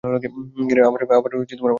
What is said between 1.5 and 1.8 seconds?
করলে।